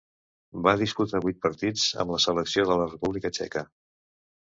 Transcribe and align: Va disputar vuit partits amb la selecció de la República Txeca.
Va 0.67 0.73
disputar 0.81 1.21
vuit 1.27 1.39
partits 1.47 1.85
amb 2.05 2.17
la 2.17 2.23
selecció 2.27 2.69
de 2.73 2.81
la 2.83 2.91
República 2.93 3.37
Txeca. 3.39 3.69